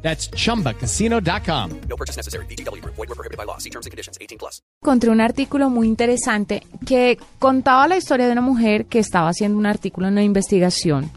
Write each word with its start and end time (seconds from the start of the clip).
That's 0.00 0.30
chumbacasino.com. 0.30 1.70
No 1.88 1.96
purchase 1.96 2.16
necessary. 2.16 2.46
BGW. 2.46 2.82
Void 2.84 2.96
were 2.96 3.14
prohibited 3.14 3.36
by 3.36 3.44
law. 3.44 3.58
See 3.58 3.70
terms 3.70 3.86
and 3.86 3.90
conditions. 3.90 4.16
18 4.18 4.38
plus. 4.38 4.62
encontré 4.80 5.10
un 5.10 5.20
artículo 5.20 5.70
muy 5.70 5.88
interesante 5.88 6.62
que 6.86 7.18
contaba 7.38 7.88
la 7.88 7.96
historia 7.96 8.26
de 8.26 8.32
una 8.32 8.40
mujer 8.40 8.86
que 8.86 9.00
estaba 9.00 9.28
haciendo 9.28 9.58
un 9.58 9.66
artículo 9.66 10.06
en 10.06 10.14
una 10.14 10.22
investigación 10.22 11.10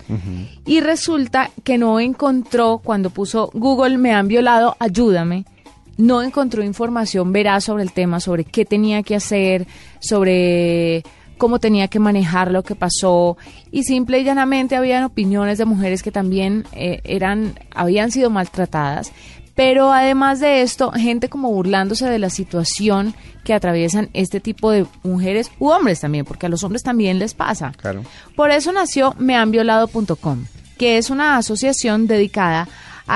y 0.65 0.81
resulta 0.81 1.51
que 1.63 1.77
no 1.77 1.99
encontró, 1.99 2.81
cuando 2.83 3.11
puso 3.11 3.51
Google 3.53 3.97
me 3.97 4.13
han 4.13 4.27
violado, 4.27 4.75
ayúdame, 4.79 5.45
no 5.98 6.23
encontró 6.23 6.63
información 6.63 7.31
veraz 7.31 7.65
sobre 7.65 7.84
el 7.84 7.93
tema, 7.93 8.20
sobre 8.20 8.43
qué 8.43 8.65
tenía 8.65 9.03
que 9.03 9.15
hacer, 9.15 9.67
sobre 9.99 11.03
cómo 11.41 11.57
tenía 11.57 11.87
que 11.87 11.97
manejar 11.97 12.51
lo 12.51 12.61
que 12.61 12.75
pasó 12.75 13.35
y 13.71 13.81
simple 13.81 14.19
y 14.19 14.23
llanamente 14.23 14.75
habían 14.75 15.03
opiniones 15.03 15.57
de 15.57 15.65
mujeres 15.65 16.03
que 16.03 16.11
también 16.11 16.65
eh, 16.71 17.01
eran 17.03 17.59
habían 17.73 18.11
sido 18.11 18.29
maltratadas 18.29 19.11
pero 19.55 19.91
además 19.91 20.39
de 20.39 20.61
esto, 20.61 20.91
gente 20.91 21.29
como 21.29 21.51
burlándose 21.51 22.07
de 22.07 22.19
la 22.19 22.29
situación 22.29 23.15
que 23.43 23.55
atraviesan 23.55 24.11
este 24.13 24.39
tipo 24.39 24.69
de 24.69 24.85
mujeres 25.01 25.49
u 25.57 25.69
hombres 25.69 25.99
también, 25.99 26.25
porque 26.25 26.45
a 26.45 26.49
los 26.49 26.63
hombres 26.63 26.83
también 26.83 27.17
les 27.17 27.33
pasa. 27.33 27.73
Claro. 27.76 28.03
Por 28.35 28.51
eso 28.51 28.71
nació 28.71 29.13
mehanviolado.com, 29.17 30.45
que 30.77 30.98
es 30.98 31.09
una 31.09 31.37
asociación 31.37 32.07
dedicada 32.07 32.61
a 32.61 32.67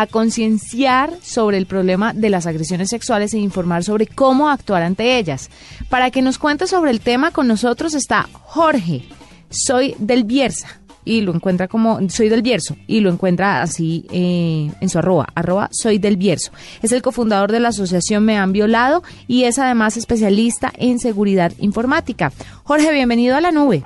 concienciar 0.07 1.11
sobre 1.21 1.57
el 1.57 1.65
problema 1.65 2.13
de 2.13 2.29
las 2.29 2.45
agresiones 2.45 2.89
sexuales 2.89 3.33
e 3.33 3.37
informar 3.37 3.83
sobre 3.83 4.07
cómo 4.07 4.49
actuar 4.49 4.83
ante 4.83 5.17
ellas. 5.17 5.49
Para 5.89 6.11
que 6.11 6.21
nos 6.21 6.37
cuente 6.37 6.67
sobre 6.67 6.91
el 6.91 6.99
tema 6.99 7.31
con 7.31 7.47
nosotros 7.47 7.93
está 7.93 8.27
Jorge, 8.33 9.03
soy 9.49 9.95
del 9.99 10.23
Bierza 10.23 10.79
y 11.05 11.21
lo 11.21 11.33
encuentra 11.33 11.67
como 11.67 11.99
soy 12.09 12.29
del 12.29 12.41
Bierzo 12.41 12.75
y 12.87 12.99
lo 12.99 13.09
encuentra 13.09 13.61
así 13.61 14.05
eh, 14.11 14.71
en 14.81 14.89
su 14.89 14.99
arroba, 14.99 15.27
arroba 15.35 15.69
soy 15.71 15.99
del 15.99 16.17
Bierzo. 16.17 16.51
Es 16.81 16.91
el 16.91 17.01
cofundador 17.01 17.51
de 17.51 17.59
la 17.59 17.69
asociación 17.69 18.25
Me 18.25 18.37
Han 18.37 18.51
Violado 18.51 19.03
y 19.27 19.43
es 19.43 19.59
además 19.59 19.95
especialista 19.95 20.73
en 20.77 20.99
seguridad 20.99 21.53
informática. 21.59 22.31
Jorge, 22.63 22.91
bienvenido 22.91 23.37
a 23.37 23.41
la 23.41 23.51
nube. 23.51 23.83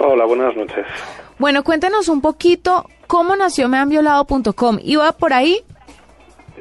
Hola, 0.00 0.24
buenas 0.24 0.56
noches. 0.56 0.84
Bueno, 1.38 1.62
cuéntenos 1.62 2.08
un 2.08 2.20
poquito 2.20 2.88
cómo 3.14 3.36
nació 3.36 3.68
mehanviolado.com. 3.68 4.78
¿Iba 4.82 5.12
por 5.12 5.32
ahí? 5.32 5.60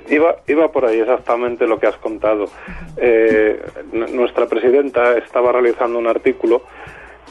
Iba, 0.07 0.35
iba 0.47 0.71
por 0.71 0.85
ahí 0.85 0.99
exactamente 0.99 1.65
lo 1.65 1.79
que 1.79 1.87
has 1.87 1.95
contado. 1.95 2.45
Eh, 2.95 3.59
nuestra 3.91 4.45
presidenta 4.45 5.17
estaba 5.17 5.51
realizando 5.51 5.97
un 5.97 6.05
artículo 6.05 6.61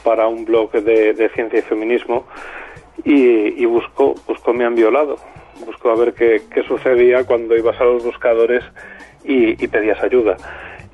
para 0.03 0.27
un 0.27 0.45
blog 0.45 0.73
de, 0.73 1.31
ciencia 1.37 1.61
y 1.61 1.63
feminismo 1.63 2.27
y, 3.05 3.63
y 3.63 3.65
buscó, 3.65 4.17
buscó 4.27 4.53
me 4.55 4.65
han 4.65 4.75
violado. 4.75 5.19
Buscó 5.65 5.91
a 5.91 5.95
ver 5.95 6.15
qué, 6.15 6.43
qué 6.53 6.65
sucedía 6.65 7.23
cuando 7.23 7.57
ibas 7.57 7.81
a 7.81 7.85
los 7.85 8.03
buscadores 8.03 8.65
y, 9.23 9.51
y 9.51 9.69
pedías 9.69 10.03
ayuda. 10.03 10.37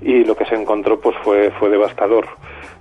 Y 0.03 0.25
lo 0.25 0.37
que 0.37 0.45
se 0.45 0.55
encontró 0.55 1.01
pues 1.01 1.17
fue, 1.25 1.51
fue 1.53 1.71
devastador. 1.71 2.27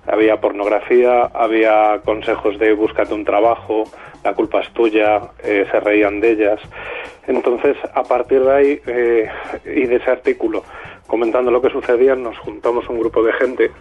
Había 0.07 0.37
pornografía, 0.37 1.23
había 1.33 2.01
consejos 2.03 2.57
de 2.59 2.73
búscate 2.73 3.13
un 3.13 3.25
trabajo, 3.25 3.83
la 4.23 4.33
culpa 4.33 4.61
es 4.61 4.69
tuya, 4.71 5.21
eh, 5.43 5.65
se 5.69 5.79
reían 5.79 6.19
de 6.19 6.31
ellas. 6.31 6.59
Entonces, 7.27 7.77
a 7.93 8.03
partir 8.03 8.41
de 8.43 8.53
ahí 8.53 8.81
eh, 8.87 9.29
y 9.65 9.85
de 9.85 9.95
ese 9.97 10.09
artículo, 10.09 10.63
comentando 11.07 11.51
lo 11.51 11.61
que 11.61 11.69
sucedía, 11.69 12.15
nos 12.15 12.37
juntamos 12.39 12.87
un 12.89 12.99
grupo 12.99 13.21
de 13.21 13.33
gente 13.33 13.71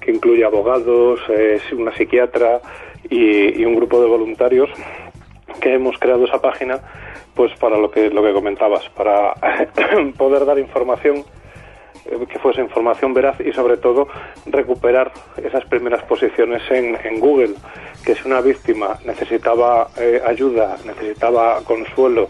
que 0.00 0.10
incluye 0.10 0.44
abogados, 0.44 1.20
eh, 1.28 1.60
una 1.72 1.94
psiquiatra 1.94 2.60
y, 3.08 3.60
y 3.60 3.64
un 3.64 3.76
grupo 3.76 4.00
de 4.00 4.08
voluntarios 4.08 4.68
que 5.60 5.74
hemos 5.74 5.98
creado 5.98 6.24
esa 6.24 6.40
página 6.40 6.80
pues 7.38 7.52
para 7.60 7.78
lo 7.78 7.88
que 7.88 8.10
lo 8.10 8.20
que 8.20 8.32
comentabas, 8.32 8.88
para 8.96 9.32
poder 10.18 10.44
dar 10.44 10.58
información 10.58 11.24
que 12.28 12.38
fuese 12.38 12.60
información 12.62 13.12
veraz 13.14 13.38
y 13.40 13.52
sobre 13.52 13.76
todo 13.76 14.08
recuperar 14.46 15.12
esas 15.42 15.64
primeras 15.66 16.02
posiciones 16.04 16.62
en, 16.70 16.96
en 17.04 17.20
Google, 17.20 17.54
que 18.04 18.14
si 18.14 18.26
una 18.26 18.40
víctima 18.40 18.98
necesitaba 19.04 19.88
eh, 19.98 20.20
ayuda, 20.26 20.76
necesitaba 20.86 21.60
consuelo, 21.64 22.28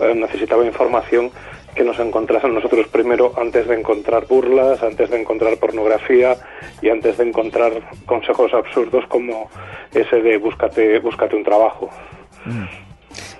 eh, 0.00 0.14
necesitaba 0.14 0.64
información, 0.64 1.30
que 1.74 1.82
nos 1.82 1.98
encontrasen 1.98 2.54
nosotros 2.54 2.86
primero 2.88 3.32
antes 3.36 3.66
de 3.66 3.74
encontrar 3.74 4.26
burlas, 4.28 4.80
antes 4.82 5.10
de 5.10 5.20
encontrar 5.20 5.56
pornografía 5.56 6.36
y 6.80 6.88
antes 6.88 7.18
de 7.18 7.24
encontrar 7.28 7.72
consejos 8.06 8.52
absurdos 8.54 9.04
como 9.08 9.50
ese 9.92 10.20
de 10.20 10.38
búscate, 10.38 11.00
búscate 11.00 11.34
un 11.34 11.42
trabajo. 11.42 11.90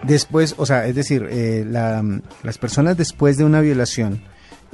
Después, 0.02 0.54
o 0.58 0.66
sea, 0.66 0.86
es 0.86 0.94
decir, 0.94 1.26
eh, 1.30 1.64
la- 1.66 2.02
las 2.42 2.58
personas 2.58 2.96
después 2.96 3.36
de 3.38 3.44
una 3.44 3.60
violación 3.60 4.20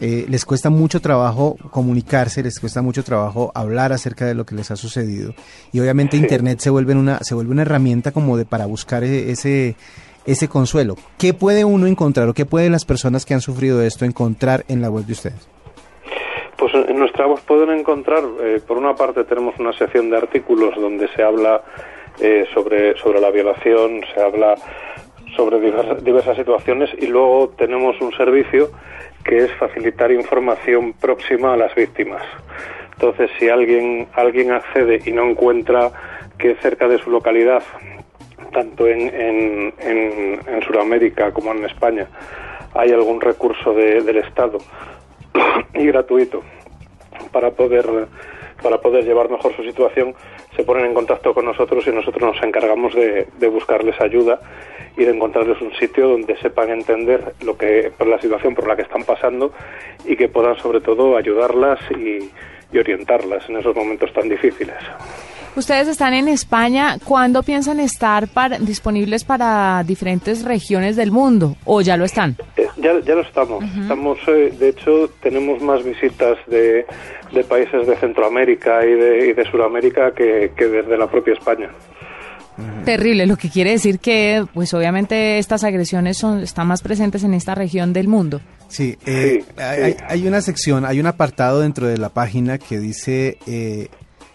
eh, 0.00 0.24
les 0.28 0.44
cuesta 0.44 0.70
mucho 0.70 1.00
trabajo 1.00 1.56
comunicarse, 1.70 2.42
les 2.42 2.58
cuesta 2.58 2.80
mucho 2.82 3.04
trabajo 3.04 3.52
hablar 3.54 3.92
acerca 3.92 4.24
de 4.26 4.34
lo 4.34 4.44
que 4.46 4.54
les 4.54 4.70
ha 4.70 4.76
sucedido 4.76 5.34
y 5.72 5.80
obviamente 5.80 6.16
Sí. 6.16 6.22
Internet 6.22 6.60
se 6.60 6.70
vuelve 6.70 6.94
una 6.94 7.18
se 7.20 7.34
vuelve 7.34 7.52
una 7.52 7.62
herramienta 7.62 8.10
como 8.10 8.36
de 8.36 8.46
para 8.46 8.66
buscar 8.66 9.04
e- 9.04 9.30
ese 9.30 9.76
ese 10.26 10.48
consuelo. 10.48 10.96
¿Qué 11.18 11.32
puede 11.34 11.64
uno 11.64 11.86
encontrar 11.86 12.28
o 12.28 12.34
qué 12.34 12.44
pueden 12.46 12.72
las 12.72 12.84
personas 12.84 13.24
que 13.24 13.34
han 13.34 13.40
sufrido 13.40 13.82
esto 13.82 14.04
encontrar 14.04 14.64
en 14.68 14.80
la 14.82 14.90
web 14.90 15.04
de 15.04 15.12
ustedes? 15.12 15.48
Pues 16.56 16.72
en 16.74 16.98
nuestra 16.98 17.26
voz 17.26 17.40
pueden 17.40 17.70
encontrar, 17.70 18.22
eh, 18.42 18.60
por 18.66 18.76
una 18.76 18.94
parte 18.94 19.24
tenemos 19.24 19.54
una 19.58 19.72
sección 19.72 20.10
de 20.10 20.18
artículos 20.18 20.74
donde 20.76 21.08
se 21.16 21.22
habla 21.22 21.62
eh, 22.20 22.44
sobre, 22.52 22.96
sobre 22.98 23.18
la 23.20 23.30
violación, 23.30 24.02
se 24.14 24.20
habla 24.20 24.56
sobre 25.36 25.58
diversas, 25.58 26.04
diversas 26.04 26.36
situaciones 26.36 26.90
y 26.98 27.06
luego 27.06 27.48
tenemos 27.56 27.98
un 28.02 28.12
servicio 28.12 28.70
que 29.24 29.38
es 29.44 29.52
facilitar 29.58 30.10
información 30.12 30.92
próxima 30.94 31.54
a 31.54 31.56
las 31.56 31.74
víctimas. 31.74 32.22
Entonces, 32.94 33.30
si 33.38 33.48
alguien, 33.48 34.08
alguien 34.14 34.52
accede 34.52 35.00
y 35.04 35.12
no 35.12 35.24
encuentra 35.28 35.90
que 36.38 36.54
cerca 36.56 36.88
de 36.88 36.98
su 36.98 37.10
localidad, 37.10 37.62
tanto 38.52 38.86
en, 38.86 39.00
en, 39.02 39.74
en, 39.80 40.40
en 40.46 40.62
Sudamérica 40.66 41.32
como 41.32 41.52
en 41.52 41.64
España, 41.64 42.06
hay 42.74 42.90
algún 42.92 43.20
recurso 43.20 43.72
de- 43.74 44.00
del 44.02 44.18
Estado 44.18 44.58
y 45.74 45.86
gratuito 45.86 46.42
para 47.32 47.50
poder 47.50 47.86
para 48.62 48.78
poder 48.78 49.04
llevar 49.04 49.30
mejor 49.30 49.54
su 49.56 49.62
situación 49.62 50.14
se 50.56 50.64
ponen 50.64 50.86
en 50.86 50.94
contacto 50.94 51.34
con 51.34 51.44
nosotros 51.44 51.86
y 51.86 51.90
nosotros 51.90 52.34
nos 52.34 52.42
encargamos 52.42 52.94
de, 52.94 53.26
buscarles 53.48 54.00
ayuda 54.00 54.40
y 54.96 55.04
de 55.04 55.12
encontrarles 55.12 55.60
un 55.60 55.72
sitio 55.74 56.08
donde 56.08 56.36
sepan 56.36 56.70
entender 56.70 57.34
lo 57.42 57.56
que 57.56 57.92
por 57.96 58.06
la 58.06 58.20
situación 58.20 58.54
por 58.54 58.66
la 58.66 58.76
que 58.76 58.82
están 58.82 59.02
pasando 59.04 59.52
y 60.04 60.16
que 60.16 60.28
puedan 60.28 60.56
sobre 60.58 60.80
todo 60.80 61.16
ayudarlas 61.16 61.80
y, 61.90 62.30
y 62.72 62.78
orientarlas 62.78 63.48
en 63.48 63.56
esos 63.56 63.74
momentos 63.74 64.12
tan 64.12 64.28
difíciles. 64.28 64.76
Ustedes 65.56 65.88
están 65.88 66.14
en 66.14 66.28
España. 66.28 66.96
¿Cuándo 67.04 67.42
piensan 67.42 67.80
estar 67.80 68.28
disponibles 68.60 69.24
para 69.24 69.82
diferentes 69.84 70.44
regiones 70.44 70.94
del 70.94 71.10
mundo? 71.10 71.56
¿O 71.64 71.80
ya 71.80 71.96
lo 71.96 72.04
están? 72.04 72.36
Ya, 72.80 72.98
ya 73.00 73.14
lo 73.14 73.22
estamos. 73.22 73.64
Estamos, 73.64 74.18
eh, 74.28 74.52
de 74.58 74.68
hecho, 74.70 75.10
tenemos 75.22 75.62
más 75.62 75.84
visitas 75.84 76.38
de, 76.46 76.86
de 77.32 77.44
países 77.44 77.86
de 77.86 77.96
Centroamérica 77.96 78.84
y 78.84 78.92
de, 78.92 79.28
y 79.28 79.32
de 79.32 79.44
Sudamérica 79.50 80.12
que, 80.12 80.52
que 80.56 80.66
desde 80.66 80.96
la 80.96 81.06
propia 81.06 81.34
España. 81.34 81.70
Terrible, 82.84 83.26
lo 83.26 83.36
que 83.36 83.48
quiere 83.48 83.70
decir 83.70 83.98
que, 84.00 84.44
pues 84.52 84.74
obviamente 84.74 85.38
estas 85.38 85.64
agresiones 85.64 86.18
son, 86.18 86.40
están 86.42 86.66
más 86.66 86.82
presentes 86.82 87.24
en 87.24 87.34
esta 87.34 87.54
región 87.54 87.92
del 87.92 88.08
mundo. 88.08 88.40
Sí, 88.68 88.96
eh, 89.06 89.42
Sí, 89.42 89.60
hay, 89.62 89.96
hay 90.06 90.26
una 90.26 90.40
sección, 90.40 90.84
hay 90.84 91.00
un 91.00 91.06
apartado 91.06 91.60
dentro 91.60 91.86
de 91.86 91.98
la 91.98 92.10
página 92.10 92.58
que 92.58 92.78
dice, 92.78 93.38
eh, 93.46 93.88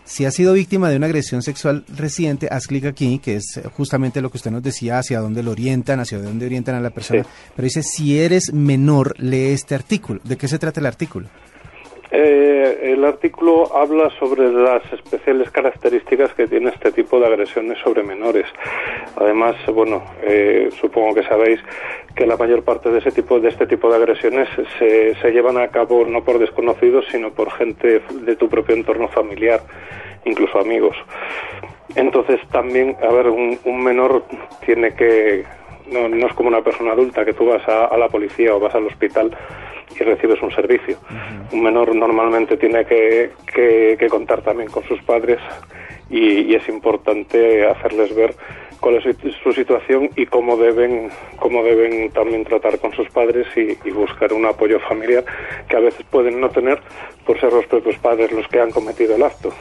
si 0.06 0.24
has 0.26 0.36
sido 0.36 0.54
víctima 0.54 0.90
de 0.90 0.98
una 0.98 1.08
agresión 1.08 1.42
sexual 1.42 1.84
reciente, 1.90 2.48
haz 2.52 2.68
clic 2.68 2.86
aquí, 2.86 3.20
que 3.20 3.36
es 3.36 3.60
justamente 3.74 4.22
lo 4.22 4.30
que 4.30 4.38
usted 4.38 4.52
nos 4.52 4.64
decía, 4.64 5.00
hacia 5.00 5.20
dónde 5.20 5.44
lo 5.44 5.52
orientan, 5.52 6.00
hacia 6.00 6.20
dónde 6.20 6.46
orientan 6.46 6.76
a 6.76 6.80
la 6.80 6.92
persona. 6.92 7.24
Sí. 7.24 7.30
Pero 7.56 7.66
dice, 7.66 7.84
si 7.84 8.20
eres 8.20 8.54
menor, 8.54 9.16
lee 9.18 9.48
este 9.48 9.74
artículo. 9.76 10.22
¿De 10.24 10.38
qué 10.38 10.48
se 10.48 10.60
trata 10.60 10.80
el 10.80 10.86
artículo? 10.86 11.28
Eh, 12.18 12.94
el 12.94 13.04
artículo 13.04 13.76
habla 13.76 14.10
sobre 14.12 14.50
las 14.50 14.82
especiales 14.94 15.52
características 15.52 16.34
que 16.34 16.48
tiene 16.48 16.70
este 16.70 16.94
tipo 16.94 17.20
de 17.20 17.28
agresiones 17.28 17.78
sobre 17.80 18.04
menores. 18.04 18.46
Además, 19.18 19.58
bueno, 19.74 20.02
eh, 20.24 20.70
supongo 20.80 21.16
que 21.16 21.24
sabéis 21.24 21.60
que 22.16 22.26
la 22.26 22.38
mayor 22.38 22.64
parte 22.64 22.90
de 22.90 23.00
ese 23.00 23.12
tipo 23.12 23.42
de 23.42 23.50
este 23.50 23.68
tipo 23.68 23.90
de 23.90 23.98
agresiones 23.98 24.48
se, 24.80 25.14
se 25.16 25.32
llevan 25.32 25.58
a 25.58 25.68
cabo 25.68 26.06
no 26.06 26.24
por 26.24 26.40
desconocidos, 26.40 27.06
sino 27.12 27.32
por 27.32 27.52
gente 27.52 28.02
de 28.10 28.36
tu 28.38 28.48
propio 28.48 28.76
entorno 28.76 29.10
familiar, 29.10 29.60
incluso 30.24 30.58
amigos. 30.58 30.96
Entonces, 31.96 32.40
también, 32.50 32.96
a 33.04 33.12
ver, 33.12 33.28
un, 33.28 33.84
menor 33.84 34.24
tiene 34.66 34.96
que 34.96 35.44
no, 35.92 36.08
no 36.08 36.28
es 36.28 36.34
como 36.34 36.48
una 36.48 36.62
persona 36.62 36.94
adulta 36.94 37.26
que 37.26 37.34
tú 37.34 37.46
vas 37.46 37.68
a 37.68 37.98
la 37.98 38.08
policía 38.08 38.56
o 38.56 38.60
vas 38.62 38.74
al 38.74 38.88
hospital 38.88 39.36
y 40.00 40.04
recibes 40.04 40.42
un 40.42 40.52
servicio. 40.52 40.98
Un 41.52 41.64
menor 41.64 41.96
normalmente 41.96 42.58
tiene 42.58 42.86
que, 42.86 43.32
que, 43.54 43.96
que 44.00 44.08
contar 44.08 44.42
también 44.42 44.70
con 44.70 44.84
sus 44.88 45.02
padres 45.04 45.40
y, 46.10 46.42
y 46.52 46.56
es 46.56 46.68
importante 46.70 47.68
hacerles 47.68 48.16
ver 48.16 48.36
cuál 48.80 48.96
es 48.96 49.04
su, 49.04 49.32
su 49.44 49.54
situación 49.54 50.10
y 50.16 50.26
cómo 50.26 50.58
deben, 50.58 51.10
cómo 51.38 51.64
deben 51.64 52.12
también 52.12 52.44
tratar 52.44 52.80
con 52.80 52.94
sus 52.94 53.10
padres 53.10 53.48
y, 53.56 53.78
y 53.88 53.92
buscar 53.92 54.34
un 54.34 54.46
apoyo 54.46 54.80
familiar 54.82 55.24
que 55.68 55.76
a 55.76 55.80
veces 55.80 56.06
pueden 56.10 56.40
no 56.40 56.50
tener 56.50 56.80
por 57.26 57.40
ser 57.40 57.52
los 57.52 57.66
propios 57.66 57.98
padres 57.98 58.32
los 58.32 58.48
que 58.48 58.60
han 58.60 58.72
cometido 58.72 59.16
el 59.16 59.24
acto. 59.24 59.54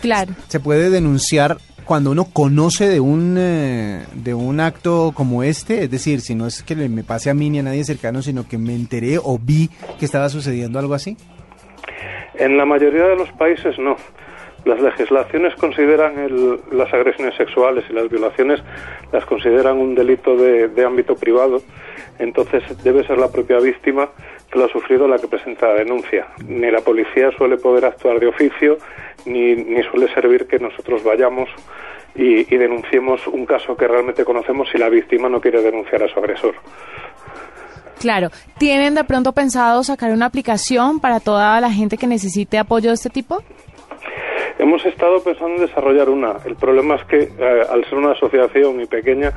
Claro. 0.00 0.32
Se 0.48 0.60
puede 0.60 0.90
denunciar 0.90 1.58
cuando 1.84 2.10
uno 2.10 2.24
conoce 2.32 2.88
de 2.88 3.00
un 3.00 3.36
eh, 3.38 4.04
de 4.14 4.34
un 4.34 4.60
acto 4.60 5.12
como 5.14 5.42
este, 5.42 5.84
es 5.84 5.90
decir, 5.90 6.20
si 6.20 6.34
no 6.34 6.46
es 6.46 6.62
que 6.62 6.74
le- 6.74 6.88
me 6.88 7.02
pase 7.04 7.30
a 7.30 7.34
mí 7.34 7.50
ni 7.50 7.58
a 7.58 7.62
nadie 7.62 7.84
cercano, 7.84 8.22
sino 8.22 8.46
que 8.48 8.58
me 8.58 8.74
enteré 8.74 9.18
o 9.18 9.38
vi 9.40 9.68
que 9.98 10.04
estaba 10.04 10.28
sucediendo 10.28 10.78
algo 10.78 10.94
así. 10.94 11.16
En 12.34 12.56
la 12.56 12.64
mayoría 12.64 13.06
de 13.06 13.16
los 13.16 13.30
países 13.32 13.78
no. 13.78 13.96
Las 14.64 14.80
legislaciones 14.80 15.54
consideran 15.56 16.18
el- 16.20 16.60
las 16.70 16.92
agresiones 16.94 17.34
sexuales 17.36 17.84
y 17.90 17.92
las 17.94 18.08
violaciones 18.08 18.60
las 19.12 19.24
consideran 19.26 19.76
un 19.78 19.94
delito 19.96 20.36
de, 20.36 20.68
de 20.68 20.84
ámbito 20.84 21.16
privado. 21.16 21.60
Entonces 22.20 22.62
debe 22.84 23.04
ser 23.06 23.18
la 23.18 23.28
propia 23.30 23.58
víctima 23.58 24.08
lo 24.52 24.64
ha 24.64 24.68
sufrido 24.68 25.08
la 25.08 25.18
que 25.18 25.28
presenta 25.28 25.68
la 25.68 25.74
denuncia. 25.74 26.26
Ni 26.46 26.70
la 26.70 26.80
policía 26.80 27.30
suele 27.36 27.56
poder 27.56 27.84
actuar 27.86 28.20
de 28.20 28.26
oficio, 28.26 28.78
ni, 29.26 29.54
ni 29.54 29.82
suele 29.84 30.12
servir 30.12 30.46
que 30.46 30.58
nosotros 30.58 31.02
vayamos 31.04 31.48
y, 32.14 32.54
y 32.54 32.58
denunciemos 32.58 33.26
un 33.26 33.46
caso 33.46 33.76
que 33.76 33.88
realmente 33.88 34.24
conocemos 34.24 34.68
si 34.70 34.78
la 34.78 34.88
víctima 34.88 35.28
no 35.28 35.40
quiere 35.40 35.62
denunciar 35.62 36.02
a 36.02 36.08
su 36.08 36.18
agresor. 36.18 36.54
Claro. 38.02 38.30
¿Tienen 38.58 38.96
de 38.96 39.04
pronto 39.04 39.32
pensado 39.32 39.84
sacar 39.84 40.10
una 40.10 40.26
aplicación 40.26 40.98
para 40.98 41.20
toda 41.20 41.60
la 41.60 41.70
gente 41.70 41.96
que 41.96 42.08
necesite 42.08 42.58
apoyo 42.58 42.88
de 42.88 42.94
este 42.94 43.10
tipo? 43.10 43.42
Hemos 44.58 44.84
estado 44.84 45.22
pensando 45.22 45.54
en 45.54 45.66
desarrollar 45.66 46.08
una. 46.08 46.36
El 46.44 46.56
problema 46.56 46.96
es 46.96 47.04
que 47.04 47.22
eh, 47.22 47.62
al 47.70 47.84
ser 47.84 47.94
una 47.94 48.12
asociación 48.12 48.76
muy 48.76 48.86
pequeña 48.86 49.32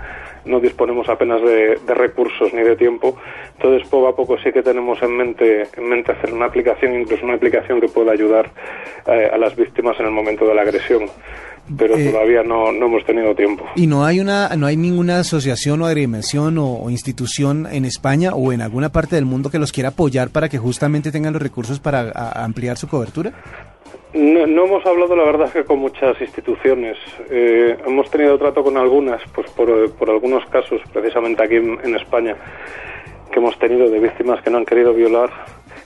no 0.46 0.60
disponemos 0.60 1.08
apenas 1.10 1.42
de, 1.42 1.80
de 1.86 1.94
recursos 1.94 2.54
ni 2.54 2.62
de 2.62 2.76
tiempo. 2.76 3.18
Entonces 3.58 3.88
poco 3.90 4.08
a 4.08 4.16
poco 4.16 4.38
sí 4.38 4.52
que 4.52 4.62
tenemos 4.64 5.02
en 5.02 5.16
mente, 5.18 5.68
en 5.76 5.90
mente 5.90 6.12
hacer 6.12 6.34
una 6.34 6.46
aplicación, 6.46 7.00
incluso 7.00 7.24
una 7.26 7.36
aplicación 7.36 7.80
que 7.82 7.88
pueda 7.88 8.12
ayudar 8.12 8.52
eh, 9.08 9.30
a 9.34 9.38
las 9.38 9.56
víctimas 9.56 10.00
en 10.00 10.06
el 10.06 10.12
momento 10.12 10.46
de 10.48 10.56
la 10.56 10.62
agresión. 10.62 11.04
Pero 11.80 11.98
Eh, 11.98 12.12
todavía 12.12 12.44
no, 12.44 12.72
no 12.72 12.86
hemos 12.86 13.04
tenido 13.06 13.34
tiempo. 13.34 13.66
Y 13.76 13.88
no 13.88 14.06
hay 14.06 14.20
una 14.20 14.50
no 14.56 14.68
hay 14.68 14.78
ninguna 14.78 15.18
asociación 15.22 15.82
o 15.82 15.88
agremiación 15.88 16.60
o, 16.60 16.74
o 16.84 16.90
institución 16.92 17.68
en 17.72 17.86
España 17.86 18.36
o 18.36 18.54
en 18.54 18.62
alguna 18.62 18.90
parte 18.90 19.16
del 19.16 19.26
mundo 19.26 19.50
que 19.50 19.58
los 19.58 19.72
quiera 19.72 19.90
apoyar 19.90 20.30
para 20.30 20.48
que 20.48 20.60
justamente 20.60 21.12
tengan 21.12 21.34
los 21.34 21.42
recursos 21.42 21.80
para 21.80 22.12
a- 22.14 22.44
ampliar 22.46 22.78
su 22.78 22.88
cobertura. 22.88 23.32
No, 24.16 24.48
no 24.48 24.64
hemos 24.64 24.86
hablado, 24.86 25.14
la 25.14 25.26
verdad, 25.26 25.52
que 25.52 25.66
con 25.66 25.80
muchas 25.80 26.20
instituciones. 26.22 26.98
Eh, 27.30 27.76
hemos 27.86 28.10
tenido 28.10 28.38
trato 28.38 28.64
con 28.64 28.78
algunas, 28.78 29.22
pues 29.34 29.52
por, 29.52 29.92
por 29.92 30.10
algunos 30.10 30.46
casos, 30.46 30.80
precisamente 30.94 31.44
aquí 31.44 31.56
en, 31.56 31.96
España, 31.96 32.38
que 33.30 33.40
hemos 33.40 33.60
tenido 33.60 33.90
de 33.90 34.00
víctimas 34.00 34.42
que 34.42 34.50
no 34.50 34.60
han 34.60 34.66
querido 34.66 34.94
violar, 34.94 35.32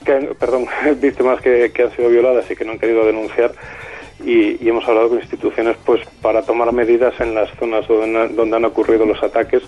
que, 0.04 0.30
perdón, 0.38 0.66
víctimas 1.00 1.40
que, 1.40 1.72
que 1.74 1.82
han 1.82 1.90
sido 1.90 2.08
violadas 2.08 2.48
y 2.48 2.54
que 2.54 2.64
no 2.64 2.70
han 2.70 2.78
querido 2.78 3.04
denunciar. 3.04 3.50
Y, 4.24 4.68
hemos 4.68 4.86
hablado 4.86 5.08
con 5.08 5.18
instituciones 5.18 5.76
pues 5.84 6.00
para 6.22 6.42
tomar 6.42 6.72
medidas 6.72 7.18
en 7.20 7.34
las 7.34 7.50
zonas 7.58 7.88
donde, 7.88 8.56
han 8.56 8.64
ocurrido 8.64 9.06
los 9.06 9.20
ataques 9.24 9.62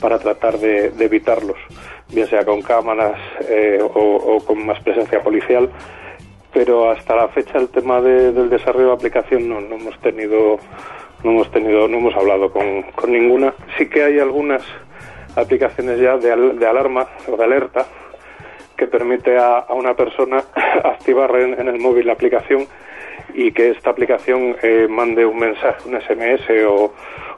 para 0.00 0.18
tratar 0.18 0.58
de, 0.58 0.92
evitarlos, 0.98 1.58
bien 2.10 2.26
sea 2.26 2.46
con 2.46 2.62
cámaras 2.62 3.20
eh, 3.50 3.80
o 3.82 4.42
con 4.46 4.64
más 4.64 4.80
presencia 4.80 5.20
policial 5.20 5.68
pero 6.52 6.90
hasta 6.90 7.14
la 7.16 7.28
fecha 7.28 7.58
el 7.58 7.68
tema 7.68 8.00
de- 8.00 8.32
del 8.32 8.48
desarrollo 8.50 8.88
de 8.88 8.92
aplicación 8.94 9.48
no, 9.48 9.60
no 9.60 9.76
hemos 9.76 9.98
tenido 10.00 10.58
no 11.24 11.30
hemos 11.32 11.50
tenido 11.50 11.88
no 11.88 11.98
hemos 11.98 12.14
hablado 12.14 12.50
con, 12.52 12.82
con 12.94 13.12
ninguna. 13.12 13.52
Sí 13.76 13.88
que 13.88 14.04
hay 14.04 14.18
algunas 14.18 14.62
aplicaciones 15.36 16.00
ya 16.00 16.16
de, 16.16 16.34
de 16.54 16.66
alarma 16.66 17.06
o 17.30 17.36
de 17.36 17.44
alerta 17.44 17.86
que 18.76 18.86
permite 18.86 19.36
a, 19.36 19.58
a 19.58 19.74
una 19.74 19.94
persona 19.94 20.42
activar 20.84 21.34
en, 21.36 21.60
en 21.60 21.68
el 21.68 21.80
móvil 21.80 22.06
la 22.06 22.12
aplicación 22.14 22.66
y 23.38 23.52
que 23.52 23.70
esta 23.70 23.90
aplicación 23.90 24.56
eh, 24.62 24.88
mande 24.90 25.24
un 25.24 25.38
mensaje, 25.38 25.88
un 25.88 25.94
SMS 25.94 26.42
o, 26.66 26.92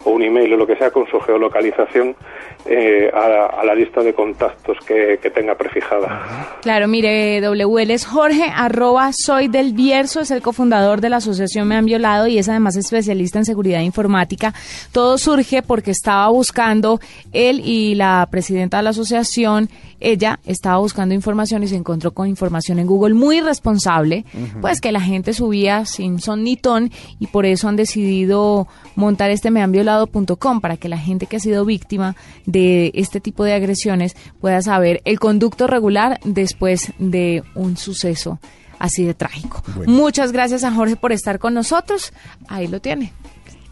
o 0.04 0.10
un 0.10 0.22
email 0.22 0.54
o 0.54 0.56
lo 0.56 0.66
que 0.66 0.74
sea 0.76 0.90
con 0.90 1.06
su 1.08 1.20
geolocalización 1.20 2.16
eh, 2.64 3.10
a, 3.12 3.60
a 3.60 3.64
la 3.66 3.74
lista 3.74 4.02
de 4.02 4.14
contactos 4.14 4.78
que, 4.86 5.18
que 5.20 5.30
tenga 5.30 5.54
prefijada. 5.56 6.58
Claro, 6.62 6.88
mire, 6.88 7.40
WL 7.42 7.90
es 7.90 8.06
Jorge, 8.06 8.44
arroba 8.54 9.10
soy 9.12 9.48
del 9.48 9.74
Bierzo, 9.74 10.20
es 10.20 10.30
el 10.30 10.40
cofundador 10.40 11.02
de 11.02 11.10
la 11.10 11.18
asociación 11.18 11.68
Me 11.68 11.76
Han 11.76 11.84
Violado 11.84 12.26
y 12.26 12.38
es 12.38 12.48
además 12.48 12.76
especialista 12.76 13.38
en 13.38 13.44
seguridad 13.44 13.80
informática. 13.80 14.54
Todo 14.92 15.18
surge 15.18 15.62
porque 15.62 15.90
estaba 15.90 16.28
buscando 16.28 16.98
él 17.32 17.60
y 17.62 17.94
la 17.94 18.26
presidenta 18.30 18.78
de 18.78 18.84
la 18.84 18.90
asociación, 18.90 19.68
ella 20.00 20.40
estaba 20.46 20.78
buscando 20.78 21.14
información 21.14 21.62
y 21.62 21.68
se 21.68 21.76
encontró 21.76 22.12
con 22.12 22.26
información 22.26 22.78
en 22.78 22.86
Google 22.86 23.12
muy 23.12 23.40
responsable, 23.42 24.24
pues 24.62 24.80
que 24.80 24.92
la 24.92 25.00
gente 25.00 25.34
subía 25.34 25.84
sin 25.90 26.20
son 26.20 26.44
ni 26.44 26.56
ton 26.56 26.90
y 27.18 27.26
por 27.26 27.46
eso 27.46 27.68
han 27.68 27.76
decidido 27.76 28.68
montar 28.94 29.30
este 29.30 29.50
mehanviolado.com 29.50 30.60
para 30.60 30.76
que 30.76 30.88
la 30.88 30.98
gente 30.98 31.26
que 31.26 31.36
ha 31.36 31.40
sido 31.40 31.64
víctima 31.64 32.16
de 32.46 32.90
este 32.94 33.20
tipo 33.20 33.44
de 33.44 33.54
agresiones 33.54 34.16
pueda 34.40 34.62
saber 34.62 35.00
el 35.04 35.18
conducto 35.18 35.66
regular 35.66 36.20
después 36.24 36.92
de 36.98 37.42
un 37.54 37.76
suceso 37.76 38.38
así 38.78 39.04
de 39.04 39.14
trágico. 39.14 39.62
Muchas 39.86 40.32
gracias 40.32 40.64
a 40.64 40.72
Jorge 40.72 40.96
por 40.96 41.12
estar 41.12 41.38
con 41.38 41.54
nosotros. 41.54 42.12
Ahí 42.48 42.66
lo 42.66 42.80
tiene, 42.80 43.12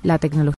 la 0.03 0.19
tecnología. 0.19 0.57